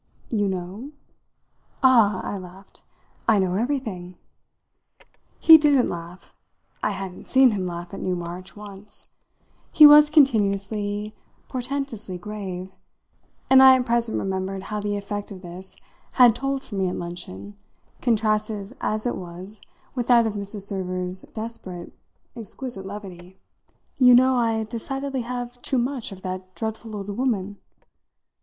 [0.31, 0.93] "You 'know'?"
[1.83, 2.81] "Ah," I laughed,
[3.27, 4.15] "I know everything!"
[5.39, 6.33] He didn't laugh;
[6.81, 9.09] I hadn't seen him laugh, at Newmarch, once;
[9.71, 11.13] he was continuously,
[11.47, 12.71] portentously grave,
[13.47, 15.77] and I at present remembered how the effect of this
[16.13, 17.55] had told for me at luncheon,
[18.01, 19.61] contrasted as it was
[19.93, 20.61] with that of Mrs.
[20.61, 21.93] Server's desperate,
[22.35, 23.37] exquisite levity.
[23.99, 27.59] "You know I decidedly have too much of that dreadful old woman?"